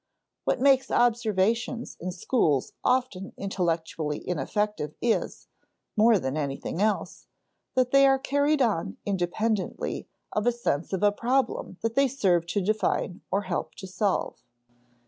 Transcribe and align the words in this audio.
What 0.45 0.59
makes 0.59 0.89
observations 0.89 1.95
in 1.99 2.09
schools 2.11 2.71
often 2.83 3.33
intellectually 3.37 4.27
ineffective 4.27 4.95
is 4.99 5.47
(more 5.95 6.17
than 6.17 6.35
anything 6.35 6.81
else) 6.81 7.27
that 7.75 7.91
they 7.91 8.07
are 8.07 8.17
carried 8.17 8.63
on 8.63 8.97
independently 9.05 10.07
of 10.33 10.47
a 10.47 10.51
sense 10.51 10.91
of 10.91 11.03
a 11.03 11.11
problem 11.11 11.77
that 11.81 11.93
they 11.93 12.07
serve 12.07 12.47
to 12.47 12.61
define 12.61 13.21
or 13.29 13.43
help 13.43 13.75
to 13.75 13.85
solve. 13.85 14.43